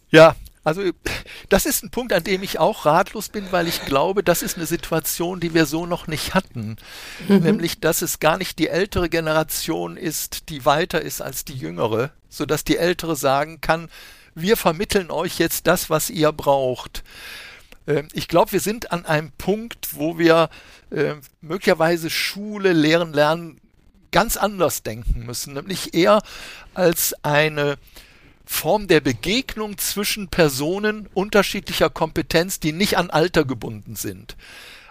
[0.09, 0.83] Ja, also
[1.49, 4.57] das ist ein Punkt, an dem ich auch ratlos bin, weil ich glaube, das ist
[4.57, 6.75] eine Situation, die wir so noch nicht hatten.
[7.27, 7.37] Mhm.
[7.39, 12.11] Nämlich, dass es gar nicht die ältere Generation ist, die weiter ist als die jüngere,
[12.29, 13.89] sodass die ältere sagen kann,
[14.35, 17.03] wir vermitteln euch jetzt das, was ihr braucht.
[17.87, 20.49] Ähm, ich glaube, wir sind an einem Punkt, wo wir
[20.91, 23.59] äh, möglicherweise Schule, Lehren, Lernen
[24.11, 26.21] ganz anders denken müssen, nämlich eher
[26.73, 27.77] als eine
[28.45, 34.35] Form der Begegnung zwischen Personen unterschiedlicher Kompetenz, die nicht an Alter gebunden sind.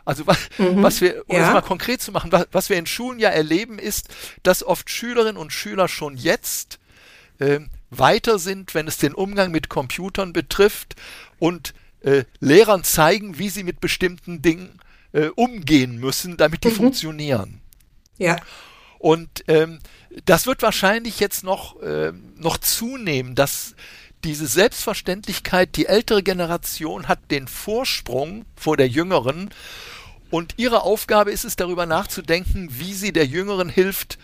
[0.06, 1.46] Also was, mhm, was wir, um ja.
[1.46, 4.08] es mal konkret zu machen, was, was, wir in Schulen ja erleben, ist,
[4.42, 6.78] dass oft Schülerinnen und Schüler schon jetzt
[7.38, 10.96] äh, weiter sind, wenn es den Umgang mit Computern betrifft
[11.38, 14.80] und äh, Lehrern zeigen, wie sie mit bestimmten Dingen
[15.12, 16.74] äh, umgehen müssen, damit die mhm.
[16.74, 17.60] funktionieren.
[18.18, 18.36] Ja.
[18.98, 19.80] Und ähm,
[20.24, 23.74] das wird wahrscheinlich jetzt noch, äh, noch zunehmen, dass
[24.24, 29.50] diese Selbstverständlichkeit, die ältere Generation hat den Vorsprung vor der jüngeren
[30.30, 34.18] und ihre Aufgabe ist es, darüber nachzudenken, wie sie der jüngeren hilft,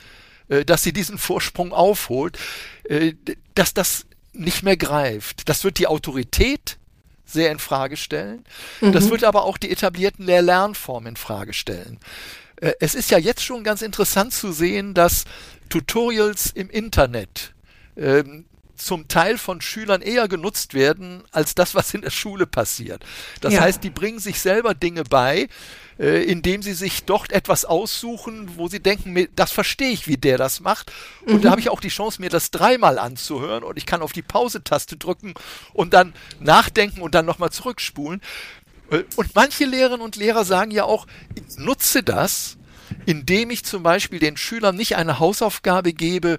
[0.65, 2.39] dass sie diesen Vorsprung aufholt,
[2.85, 3.15] äh,
[3.55, 5.49] dass das nicht mehr greift.
[5.49, 6.79] Das wird die Autorität
[7.25, 8.45] sehr in Frage stellen.
[8.81, 8.93] Mhm.
[8.93, 11.99] Das wird aber auch die etablierten Lehr-Lernformen in Frage stellen.
[12.57, 15.25] Äh, es ist ja jetzt schon ganz interessant zu sehen, dass
[15.69, 17.53] Tutorials im Internet
[17.97, 18.45] ähm,
[18.77, 23.05] zum Teil von Schülern eher genutzt werden als das, was in der Schule passiert.
[23.41, 23.61] Das ja.
[23.61, 25.49] heißt, die bringen sich selber Dinge bei,
[25.99, 30.39] äh, indem sie sich dort etwas aussuchen, wo sie denken, das verstehe ich, wie der
[30.39, 30.93] das macht.
[31.25, 31.43] Und mhm.
[31.43, 34.23] da habe ich auch die Chance, mir das dreimal anzuhören und ich kann auf die
[34.23, 35.35] Pause-Taste drücken
[35.73, 38.21] und dann nachdenken und dann nochmal zurückspulen.
[38.91, 42.59] Äh, und manche Lehrerinnen und Lehrer sagen ja auch, ich nutze das,
[43.05, 46.39] indem ich zum Beispiel den Schülern nicht eine Hausaufgabe gebe,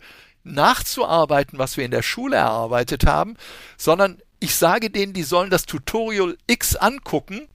[0.53, 3.35] nachzuarbeiten, was wir in der Schule erarbeitet haben,
[3.77, 7.47] sondern ich sage denen, die sollen das Tutorial X angucken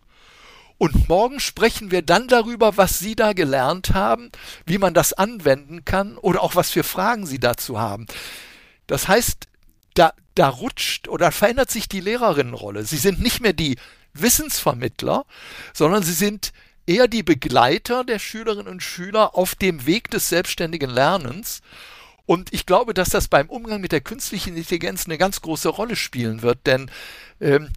[0.78, 4.33] und morgen sprechen wir dann darüber, was Sie da gelernt haben,
[4.66, 8.09] wie man das anwenden kann oder auch was für Fragen Sie dazu haben.
[8.88, 9.46] Das heißt,
[9.94, 12.85] da, da rutscht oder verändert sich die Lehrerinnenrolle.
[12.85, 13.76] Sie sind nicht mehr die
[14.14, 15.24] Wissensvermittler,
[15.72, 16.52] sondern sie sind
[16.87, 21.62] eher die Begleiter der Schülerinnen und Schüler auf dem Weg des selbstständigen Lernens.
[22.26, 25.96] Und ich glaube, dass das beim Umgang mit der künstlichen Intelligenz eine ganz große Rolle
[25.96, 26.90] spielen wird, denn
[27.40, 27.70] ähm,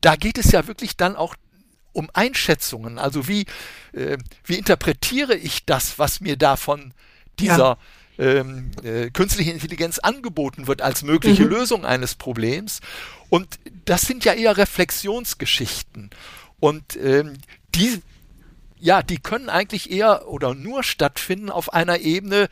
[0.00, 1.34] da geht es ja wirklich dann auch
[1.92, 2.98] um Einschätzungen.
[2.98, 3.46] Also wie,
[3.92, 6.94] äh, wie interpretiere ich das, was mir da von
[7.38, 7.78] dieser
[8.16, 8.24] ja.
[8.24, 11.50] ähm, äh, künstlichen Intelligenz angeboten wird als mögliche mhm.
[11.50, 12.80] Lösung eines Problems?
[13.28, 16.10] Und das sind ja eher Reflexionsgeschichten.
[16.60, 17.34] Und ähm,
[17.74, 18.02] die,
[18.78, 22.48] ja, die können eigentlich eher oder nur stattfinden auf einer Ebene,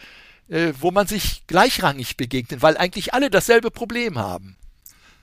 [0.49, 4.59] äh, wo man sich gleichrangig begegnet, weil eigentlich alle dasselbe Problem haben.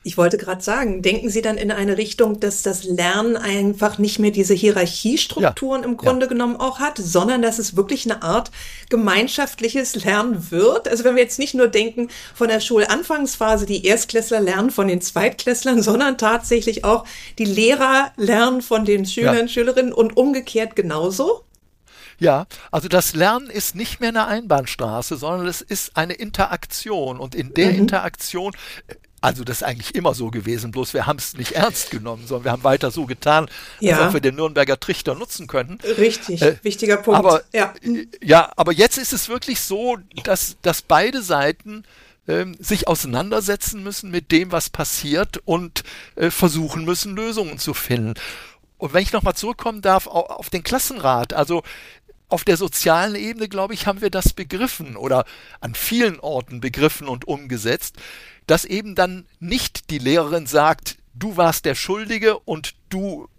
[0.08, 4.20] Ich wollte gerade sagen, denken Sie dann in eine Richtung, dass das Lernen einfach nicht
[4.20, 6.30] mehr diese Hierarchiestrukturen ja, im Grunde ja.
[6.30, 8.52] genommen auch hat, sondern dass es wirklich eine Art
[8.90, 10.88] gemeinschaftliches Lernen wird?
[10.88, 15.02] Also wenn wir jetzt nicht nur denken von der Schulanfangsphase, die Erstklässler lernen von den
[15.02, 17.08] Zweitklässlern, sondern tatsächlich auch
[17.40, 19.48] die Lehrer lernen von den Schülern, ja.
[19.48, 21.46] Schülerinnen und umgekehrt genauso?
[22.20, 27.20] Ja, also das Lernen ist nicht mehr eine Einbahnstraße, sondern es ist eine Interaktion.
[27.20, 27.80] Und in der mhm.
[27.80, 28.54] Interaktion
[29.26, 32.44] also das ist eigentlich immer so gewesen, bloß wir haben es nicht ernst genommen, sondern
[32.44, 33.50] wir haben weiter so getan,
[33.80, 33.98] ja.
[33.98, 35.80] als ob wir den Nürnberger Trichter nutzen könnten.
[35.98, 37.18] Richtig, äh, wichtiger Punkt.
[37.18, 37.74] Aber, ja.
[38.22, 41.86] Ja, aber jetzt ist es wirklich so, dass, dass beide Seiten
[42.28, 45.84] ähm, sich auseinandersetzen müssen mit dem, was passiert und
[46.16, 48.14] äh, versuchen müssen, Lösungen zu finden.
[48.78, 51.64] Und wenn ich nochmal zurückkommen darf auf den Klassenrat, also
[52.36, 55.24] auf der sozialen Ebene, glaube ich, haben wir das begriffen oder
[55.62, 57.96] an vielen Orten begriffen und umgesetzt,
[58.46, 63.30] dass eben dann nicht die Lehrerin sagt, du warst der Schuldige und du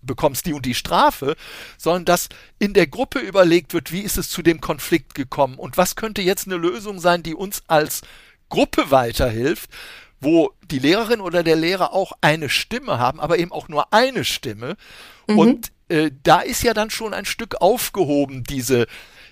[0.00, 1.36] bekommst die und die Strafe,
[1.76, 5.76] sondern dass in der Gruppe überlegt wird, wie ist es zu dem Konflikt gekommen und
[5.76, 8.00] was könnte jetzt eine Lösung sein, die uns als
[8.48, 9.68] Gruppe weiterhilft,
[10.22, 14.24] wo die Lehrerin oder der Lehrer auch eine Stimme haben, aber eben auch nur eine
[14.24, 14.78] Stimme.
[15.26, 15.38] Mhm.
[15.38, 18.86] Und äh, da ist ja dann schon ein Stück aufgehoben, diese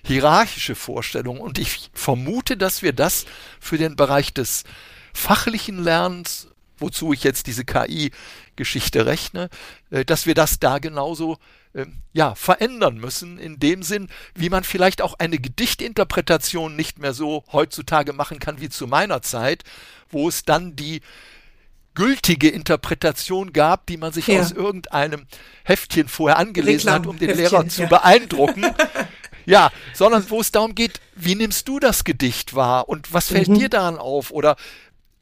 [0.05, 1.41] hierarchische Vorstellung.
[1.41, 3.27] Und ich vermute, dass wir das
[3.61, 4.65] für den Bereich des
[5.13, 9.49] fachlichen Lernens, wozu ich jetzt diese KI-Geschichte rechne,
[9.91, 11.39] äh, dass wir das da genauso
[11.73, 17.13] äh, ja, verändern müssen, in dem Sinn, wie man vielleicht auch eine Gedichtinterpretation nicht mehr
[17.13, 19.65] so heutzutage machen kann wie zu meiner Zeit,
[20.09, 21.01] wo es dann die
[21.97, 24.41] gültige Interpretation gab, die man sich ja.
[24.41, 25.27] aus irgendeinem
[25.65, 27.89] Heftchen vorher angelesen Reklam hat, um den Heftchen, Lehrer zu ja.
[27.89, 28.65] beeindrucken.
[29.47, 33.49] ja, sondern wo es darum geht, wie nimmst du das Gedicht wahr und was fällt
[33.49, 33.59] mhm.
[33.59, 34.55] dir daran auf oder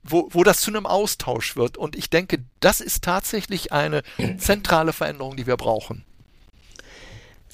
[0.03, 1.79] wo, wo das zu einem Austausch wird.
[1.79, 4.03] Und ich denke, das ist tatsächlich eine
[4.37, 6.05] zentrale Veränderung, die wir brauchen.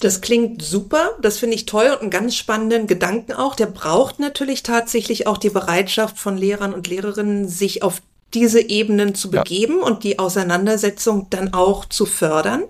[0.00, 3.54] Das klingt super, das finde ich toll und einen ganz spannenden Gedanken auch.
[3.54, 8.00] Der braucht natürlich tatsächlich auch die Bereitschaft von Lehrern und Lehrerinnen, sich auf
[8.34, 9.86] diese Ebenen zu begeben ja.
[9.86, 12.64] und die Auseinandersetzung dann auch zu fördern.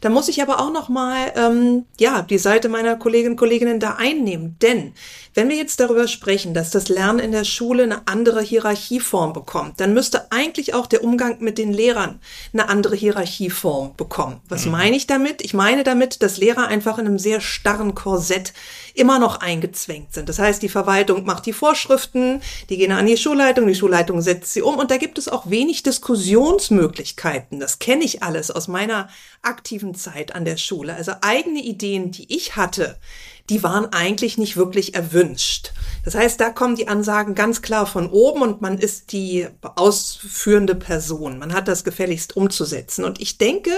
[0.00, 3.80] Da muss ich aber auch noch mal ähm, ja die Seite meiner Kolleginnen und Kolleginnen
[3.80, 4.92] da einnehmen, denn
[5.34, 9.80] wenn wir jetzt darüber sprechen, dass das Lernen in der Schule eine andere Hierarchieform bekommt,
[9.80, 12.20] dann müsste eigentlich auch der Umgang mit den Lehrern
[12.52, 14.40] eine andere Hierarchieform bekommen.
[14.48, 14.72] Was mhm.
[14.72, 15.42] meine ich damit?
[15.42, 18.54] Ich meine damit, dass Lehrer einfach in einem sehr starren Korsett
[18.96, 20.28] immer noch eingezwängt sind.
[20.28, 24.52] Das heißt, die Verwaltung macht die Vorschriften, die gehen an die Schulleitung, die Schulleitung setzt
[24.52, 27.60] sie um und da gibt es auch wenig Diskussionsmöglichkeiten.
[27.60, 29.08] Das kenne ich alles aus meiner
[29.42, 30.94] aktiven Zeit an der Schule.
[30.94, 32.96] Also eigene Ideen, die ich hatte,
[33.50, 35.72] die waren eigentlich nicht wirklich erwünscht.
[36.04, 40.74] Das heißt, da kommen die Ansagen ganz klar von oben und man ist die ausführende
[40.74, 41.38] Person.
[41.38, 43.04] Man hat das gefälligst umzusetzen.
[43.04, 43.70] Und ich denke,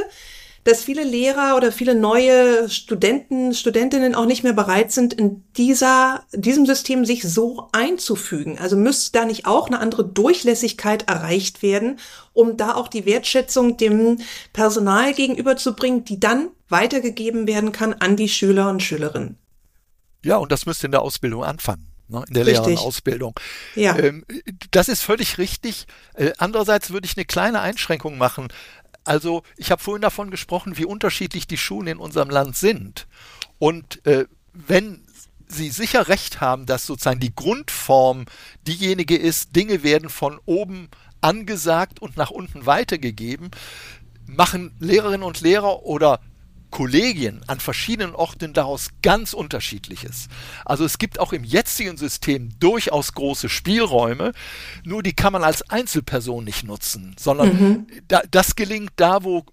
[0.64, 6.25] dass viele Lehrer oder viele neue Studenten, Studentinnen auch nicht mehr bereit sind, in dieser,
[6.33, 8.59] diesem System sich so einzufügen.
[8.59, 11.99] Also müsste da nicht auch eine andere Durchlässigkeit erreicht werden,
[12.33, 14.18] um da auch die Wertschätzung dem
[14.53, 19.38] Personal gegenüberzubringen, die dann weitergegeben werden kann an die Schüler und Schülerinnen.
[20.25, 23.38] Ja, und das müsste in der Ausbildung anfangen ne, in der Lehrerausbildung.
[23.75, 23.97] Ja.
[23.99, 24.25] Ähm,
[24.71, 25.87] das ist völlig richtig.
[26.14, 28.49] Äh, andererseits würde ich eine kleine Einschränkung machen.
[29.09, 33.07] Also ich habe vorhin davon gesprochen, wie unterschiedlich die Schulen in unserem Land sind.
[33.59, 35.03] Und äh, wenn
[35.47, 38.27] Sie sicher recht haben, dass sozusagen die Grundform
[38.66, 40.90] diejenige ist, Dinge werden von oben
[41.23, 43.51] angesagt und nach unten weitergegeben,
[44.27, 46.21] machen Lehrerinnen und Lehrer oder
[46.70, 50.28] Kollegien an verschiedenen Orten daraus ganz unterschiedliches.
[50.64, 54.33] Also es gibt auch im jetzigen System durchaus große Spielräume,
[54.85, 57.87] nur die kann man als Einzelperson nicht nutzen, sondern mhm.
[58.09, 59.44] da, das gelingt da, wo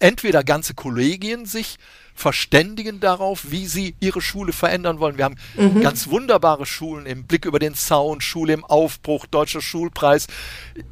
[0.00, 1.78] entweder ganze Kollegien sich
[2.20, 5.16] verständigen darauf, wie sie ihre Schule verändern wollen.
[5.16, 5.80] Wir haben mhm.
[5.80, 10.26] ganz wunderbare Schulen im Blick über den Zaun, Schule im Aufbruch, Deutscher Schulpreis.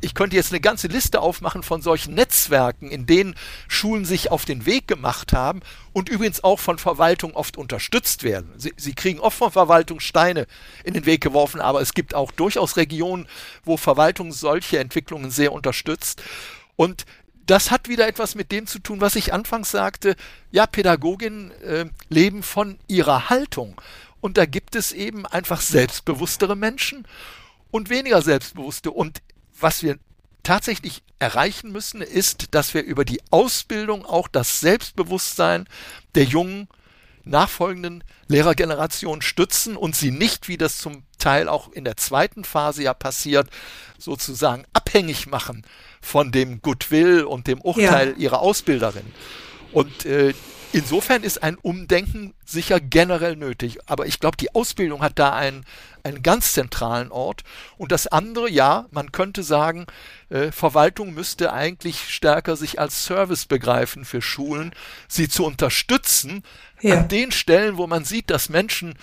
[0.00, 3.34] Ich könnte jetzt eine ganze Liste aufmachen von solchen Netzwerken, in denen
[3.68, 5.60] Schulen sich auf den Weg gemacht haben
[5.92, 8.52] und übrigens auch von Verwaltung oft unterstützt werden.
[8.56, 10.46] Sie, sie kriegen oft von Verwaltung Steine
[10.82, 13.26] in den Weg geworfen, aber es gibt auch durchaus Regionen,
[13.64, 16.22] wo Verwaltung solche Entwicklungen sehr unterstützt.
[16.76, 17.04] Und
[17.48, 20.16] das hat wieder etwas mit dem zu tun, was ich anfangs sagte.
[20.50, 23.80] Ja, Pädagoginnen äh, leben von ihrer Haltung.
[24.20, 27.06] Und da gibt es eben einfach selbstbewusstere Menschen
[27.70, 28.90] und weniger selbstbewusste.
[28.90, 29.22] Und
[29.58, 29.98] was wir
[30.42, 35.66] tatsächlich erreichen müssen, ist, dass wir über die Ausbildung auch das Selbstbewusstsein
[36.14, 36.68] der jungen
[37.24, 42.82] nachfolgenden Lehrergeneration stützen und sie nicht, wie das zum Teil auch in der zweiten Phase
[42.82, 43.48] ja passiert,
[43.98, 45.64] sozusagen abhängig machen
[46.00, 48.16] von dem Goodwill und dem Urteil ja.
[48.16, 49.06] ihrer Ausbilderin.
[49.72, 50.32] Und äh,
[50.72, 53.78] insofern ist ein Umdenken sicher generell nötig.
[53.86, 55.64] Aber ich glaube, die Ausbildung hat da einen,
[56.02, 57.44] einen ganz zentralen Ort.
[57.76, 59.86] Und das andere, ja, man könnte sagen,
[60.30, 64.72] äh, Verwaltung müsste eigentlich stärker sich als Service begreifen für Schulen,
[65.06, 66.42] sie zu unterstützen
[66.80, 66.98] ja.
[66.98, 68.94] an den Stellen, wo man sieht, dass Menschen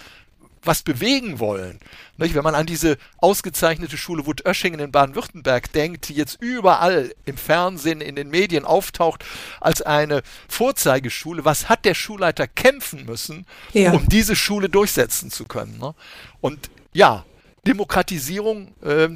[0.66, 1.80] was bewegen wollen.
[2.18, 8.02] Wenn man an diese ausgezeichnete Schule Wut-Öschingen in Baden-Württemberg denkt, die jetzt überall im Fernsehen,
[8.02, 9.26] in den Medien auftaucht
[9.60, 13.92] als eine Vorzeigeschule, was hat der Schulleiter kämpfen müssen, ja.
[13.92, 15.78] um diese Schule durchsetzen zu können?
[15.80, 15.94] Ne?
[16.42, 17.26] Und ja,
[17.68, 19.10] Demokratisierung, äh,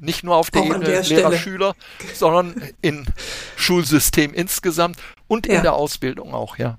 [0.00, 1.74] nicht nur auf der Ebene Lehrer-Schüler,
[2.14, 3.06] sondern im
[3.56, 5.54] Schulsystem insgesamt und ja.
[5.54, 6.78] in der Ausbildung auch, ja.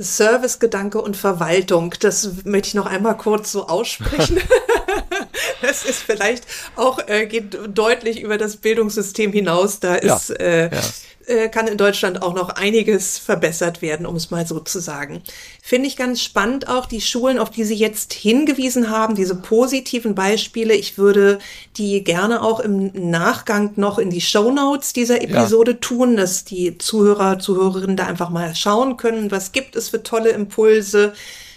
[0.00, 1.94] Servicegedanke und Verwaltung.
[2.00, 4.40] Das möchte ich noch einmal kurz so aussprechen.
[5.62, 9.78] das ist vielleicht auch, äh, geht deutlich über das Bildungssystem hinaus.
[9.80, 10.80] Da ist, ja, äh, ja.
[11.30, 15.22] Äh, kann in Deutschland auch noch einiges verbessert werden, um es mal so zu sagen.
[15.62, 20.16] Finde ich ganz spannend auch die Schulen, auf die Sie jetzt hingewiesen haben, diese positiven
[20.16, 20.74] Beispiele.
[20.74, 21.38] Ich würde
[21.76, 25.78] die gerne auch im Nachgang noch in die Show Notes dieser Episode ja.
[25.80, 30.30] tun, dass die Zuhörer, Zuhörerinnen da einfach mal schauen können, was gibt es für tolle
[30.30, 31.12] Impulse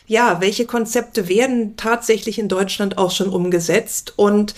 [0.05, 4.13] ja, welche Konzepte werden tatsächlich in Deutschland auch schon umgesetzt?
[4.15, 4.53] Und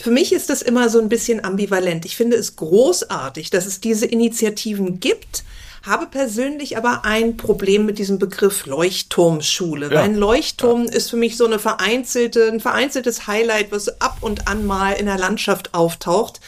[0.00, 2.04] für mich ist das immer so ein bisschen ambivalent.
[2.04, 5.44] Ich finde es großartig, dass es diese Initiativen gibt
[5.82, 9.86] habe persönlich aber ein Problem mit diesem Begriff Leuchtturmschule.
[9.86, 9.92] Ja.
[9.92, 10.92] Weil ein Leuchtturm ja.
[10.92, 15.06] ist für mich so eine vereinzelte, ein vereinzeltes Highlight, was ab und an mal in
[15.06, 16.40] der Landschaft auftaucht.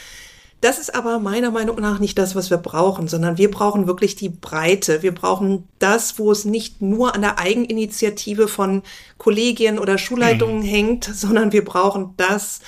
[0.63, 4.15] Das ist aber meiner Meinung nach nicht das, was wir brauchen, sondern wir brauchen wirklich
[4.15, 5.01] die Breite.
[5.03, 8.81] Wir brauchen das, wo es nicht nur an der Eigeninitiative von
[9.17, 10.65] Kollegien oder Schulleitungen mhm.
[10.65, 12.61] hängt, sondern wir brauchen das,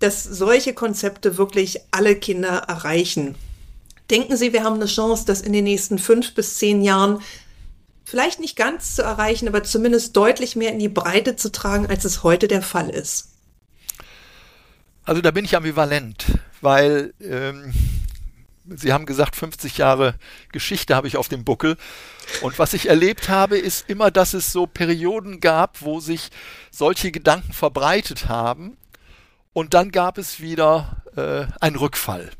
[0.00, 3.36] dass solche Konzepte wirklich alle Kinder erreichen.
[4.10, 7.20] Denken Sie, wir haben eine Chance, das in den nächsten fünf bis zehn Jahren
[8.02, 12.04] vielleicht nicht ganz zu erreichen, aber zumindest deutlich mehr in die Breite zu tragen, als
[12.04, 13.28] es heute der Fall ist?
[15.04, 16.26] Also da bin ich ambivalent
[16.60, 17.72] weil ähm,
[18.68, 20.14] Sie haben gesagt, 50 Jahre
[20.50, 21.76] Geschichte habe ich auf dem Buckel.
[22.40, 26.30] Und was ich erlebt habe, ist immer, dass es so Perioden gab, wo sich
[26.70, 28.76] solche Gedanken verbreitet haben.
[29.52, 32.30] Und dann gab es wieder äh, einen Rückfall.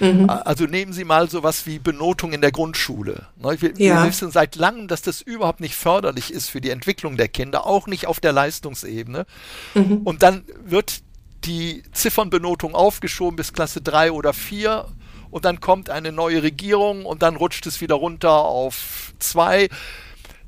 [0.00, 0.28] Mhm.
[0.28, 3.26] Also nehmen Sie mal sowas wie Benotung in der Grundschule.
[3.36, 4.02] Ne, wir, ja.
[4.02, 7.66] wir, wissen seit langem, dass das überhaupt nicht förderlich ist für die Entwicklung der Kinder,
[7.66, 9.26] auch nicht auf der Leistungsebene.
[9.74, 9.98] Mhm.
[9.98, 11.02] Und dann wird
[11.46, 14.86] die Ziffernbenotung aufgeschoben bis Klasse 3 oder 4
[15.30, 19.68] und dann kommt eine neue Regierung und dann rutscht es wieder runter auf 2.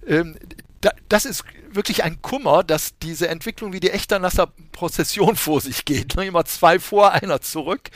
[0.07, 0.37] Ähm,
[0.81, 5.85] da, das ist wirklich ein Kummer, dass diese Entwicklung wie die Echternasser Prozession vor sich
[5.85, 6.17] geht.
[6.17, 6.27] Ne?
[6.27, 7.91] Immer zwei vor, einer zurück.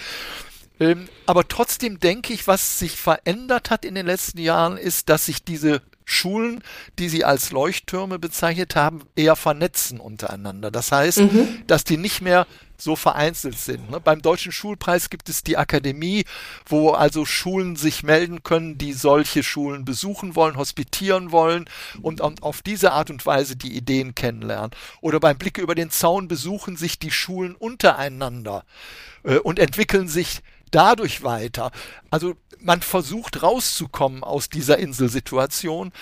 [0.80, 5.26] Ähm, aber trotzdem denke ich, was sich verändert hat in den letzten Jahren, ist, dass
[5.26, 6.62] sich diese Schulen,
[6.98, 10.70] die sie als Leuchttürme bezeichnet haben, eher vernetzen untereinander.
[10.70, 11.62] Das heißt, mhm.
[11.66, 12.46] dass die nicht mehr
[12.82, 13.90] so vereinzelt sind.
[13.90, 14.00] Ne?
[14.00, 16.24] Beim Deutschen Schulpreis gibt es die Akademie,
[16.66, 21.66] wo also Schulen sich melden können, die solche Schulen besuchen wollen, hospitieren wollen
[22.02, 24.72] und, und auf diese Art und Weise die Ideen kennenlernen.
[25.00, 28.64] Oder beim Blicke über den Zaun besuchen sich die Schulen untereinander
[29.22, 30.40] äh, und entwickeln sich
[30.72, 31.70] dadurch weiter.
[32.10, 35.92] Also man versucht rauszukommen aus dieser Inselsituation.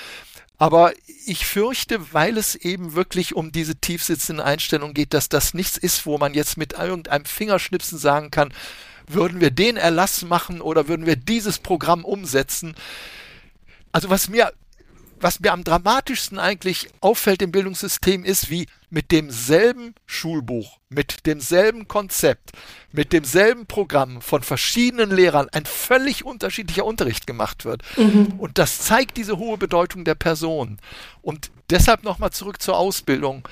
[0.59, 0.93] Aber
[1.25, 6.05] ich fürchte, weil es eben wirklich um diese tiefsitzende Einstellung geht, dass das nichts ist,
[6.05, 8.53] wo man jetzt mit irgendeinem Fingerschnipsen sagen kann,
[9.07, 12.75] würden wir den Erlass machen oder würden wir dieses Programm umsetzen.
[13.91, 14.53] Also was mir
[15.21, 21.87] was mir am dramatischsten eigentlich auffällt im Bildungssystem ist, wie mit demselben Schulbuch, mit demselben
[21.87, 22.51] Konzept,
[22.91, 27.83] mit demselben Programm von verschiedenen Lehrern ein völlig unterschiedlicher Unterricht gemacht wird.
[27.97, 28.35] Mhm.
[28.39, 30.79] Und das zeigt diese hohe Bedeutung der Person.
[31.23, 33.47] Und deshalb nochmal zurück zur Ausbildung.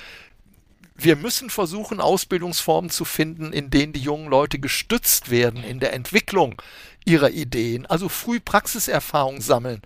[0.95, 5.93] Wir müssen versuchen, Ausbildungsformen zu finden, in denen die jungen Leute gestützt werden in der
[5.93, 6.61] Entwicklung
[7.05, 9.81] ihrer Ideen, also früh Praxiserfahrung sammeln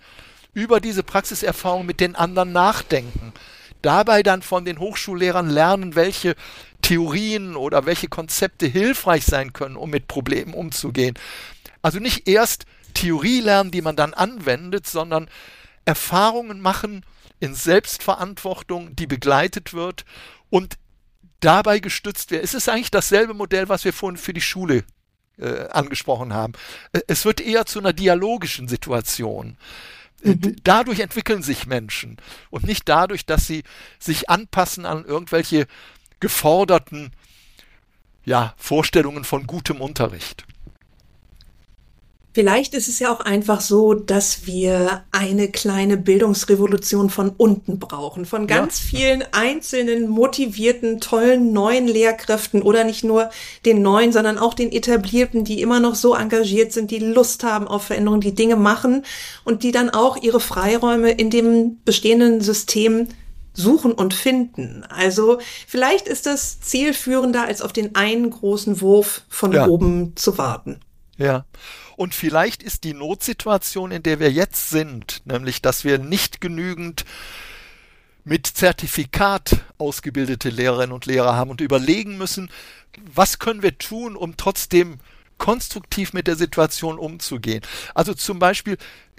[0.54, 3.32] über diese Praxiserfahrung mit den anderen nachdenken.
[3.82, 6.36] Dabei dann von den Hochschullehrern lernen, welche
[6.80, 11.18] Theorien oder welche Konzepte hilfreich sein können, um mit Problemen umzugehen.
[11.82, 12.64] Also nicht erst
[12.94, 15.28] Theorie lernen, die man dann anwendet, sondern
[15.84, 17.04] Erfahrungen machen
[17.40, 20.04] in Selbstverantwortung, die begleitet wird
[20.48, 20.76] und
[21.40, 22.42] dabei gestützt wird.
[22.42, 24.84] Es ist eigentlich dasselbe Modell, was wir vorhin für die Schule
[25.38, 26.54] äh, angesprochen haben.
[26.92, 29.58] Äh, es wird eher zu einer dialogischen Situation.
[30.64, 32.16] Dadurch entwickeln sich Menschen
[32.50, 33.62] und nicht dadurch, dass sie
[33.98, 35.66] sich anpassen an irgendwelche
[36.18, 37.12] geforderten
[38.24, 40.46] ja, Vorstellungen von gutem Unterricht.
[42.34, 48.26] Vielleicht ist es ja auch einfach so, dass wir eine kleine Bildungsrevolution von unten brauchen,
[48.26, 48.98] von ganz ja.
[48.98, 53.30] vielen einzelnen motivierten, tollen neuen Lehrkräften oder nicht nur
[53.64, 57.68] den neuen, sondern auch den etablierten, die immer noch so engagiert sind, die Lust haben
[57.68, 59.04] auf Veränderungen, die Dinge machen
[59.44, 63.06] und die dann auch ihre Freiräume in dem bestehenden System
[63.52, 64.84] suchen und finden.
[64.88, 69.68] Also vielleicht ist das zielführender, als auf den einen großen Wurf von ja.
[69.68, 70.80] oben zu warten.
[71.16, 71.44] Ja.
[71.96, 77.04] Und vielleicht ist die Notsituation, in der wir jetzt sind, nämlich dass wir nicht genügend
[78.24, 82.50] mit Zertifikat ausgebildete Lehrerinnen und Lehrer haben und überlegen müssen,
[83.12, 84.98] was können wir tun, um trotzdem
[85.38, 87.62] konstruktiv mit der Situation umzugehen.
[87.94, 88.78] Also zum Beispiel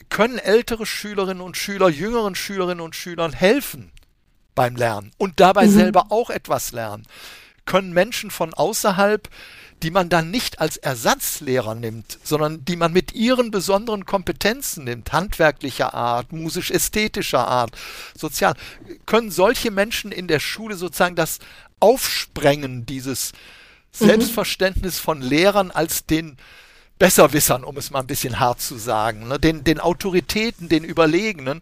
[0.10, 3.92] können ältere Schülerinnen und Schüler jüngeren Schülerinnen und Schülern helfen
[4.56, 5.72] beim Lernen und dabei mhm.
[5.72, 7.06] selber auch etwas lernen.
[7.66, 9.30] Können Menschen von außerhalb
[9.84, 15.12] die man dann nicht als Ersatzlehrer nimmt, sondern die man mit ihren besonderen Kompetenzen nimmt,
[15.12, 17.72] handwerklicher Art, musisch-ästhetischer Art,
[18.18, 18.56] sozial,
[19.06, 21.40] können solche Menschen in der Schule sozusagen das
[21.80, 23.34] Aufsprengen dieses
[24.00, 24.06] mhm.
[24.06, 26.38] Selbstverständnis von Lehrern als den
[26.98, 29.38] Besserwissern, um es mal ein bisschen hart zu sagen, ne?
[29.38, 31.60] den, den Autoritäten, den Überlegenen.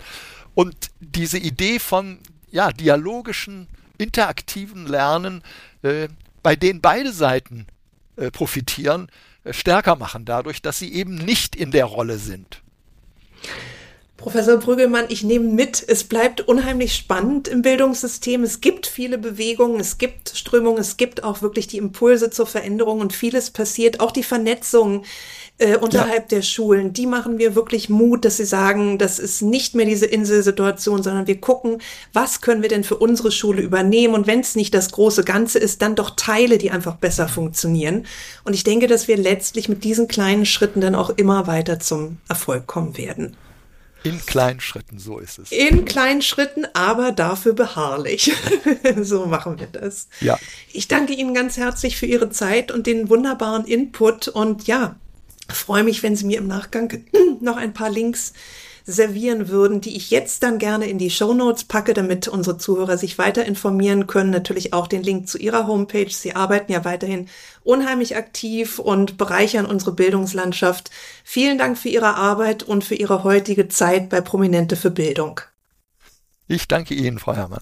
[0.53, 2.19] Und diese Idee von
[2.51, 5.43] ja, dialogischen, interaktiven Lernen,
[5.81, 6.07] äh,
[6.43, 7.65] bei denen beide Seiten
[8.15, 9.09] äh, profitieren,
[9.43, 12.61] äh, stärker machen, dadurch, dass sie eben nicht in der Rolle sind.
[14.23, 18.43] Professor Brügelmann, ich nehme mit, es bleibt unheimlich spannend im Bildungssystem.
[18.43, 23.01] Es gibt viele Bewegungen, es gibt Strömungen, es gibt auch wirklich die Impulse zur Veränderung
[23.01, 23.99] und vieles passiert.
[23.99, 25.03] Auch die Vernetzung
[25.59, 26.37] äh, unterhalb ja.
[26.37, 30.05] der Schulen, die machen mir wirklich Mut, dass sie sagen, das ist nicht mehr diese
[30.05, 34.55] Inselsituation, sondern wir gucken, was können wir denn für unsere Schule übernehmen und wenn es
[34.55, 38.05] nicht das große Ganze ist, dann doch Teile, die einfach besser funktionieren.
[38.43, 42.17] Und ich denke, dass wir letztlich mit diesen kleinen Schritten dann auch immer weiter zum
[42.27, 43.37] Erfolg kommen werden.
[44.03, 45.51] In kleinen Schritten, so ist es.
[45.53, 48.33] In kleinen Schritten, aber dafür beharrlich.
[49.01, 50.09] so machen wir das.
[50.19, 50.37] Ja.
[50.73, 54.97] Ich danke Ihnen ganz herzlich für Ihre Zeit und den wunderbaren Input und ja,
[55.57, 57.03] freue mich, wenn Sie mir im Nachgang
[57.41, 58.33] noch ein paar Links
[58.85, 62.97] servieren würden, die ich jetzt dann gerne in die Show Notes packe, damit unsere Zuhörer
[62.97, 64.29] sich weiter informieren können.
[64.29, 66.09] Natürlich auch den Link zu Ihrer Homepage.
[66.09, 67.29] Sie arbeiten ja weiterhin
[67.63, 70.91] unheimlich aktiv und bereichern unsere Bildungslandschaft.
[71.23, 75.39] Vielen Dank für Ihre Arbeit und für Ihre heutige Zeit bei Prominente für Bildung.
[76.47, 77.61] Ich danke Ihnen, Frau Herrmann.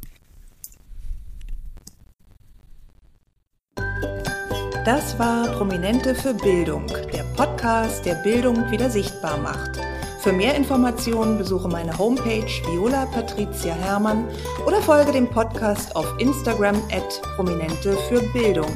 [4.83, 9.79] Das war Prominente für Bildung, der Podcast, der Bildung wieder sichtbar macht.
[10.21, 14.27] Für mehr Informationen besuche meine Homepage Viola Patricia Hermann
[14.65, 18.75] oder folge dem Podcast auf Instagram at Prominente für Bildung.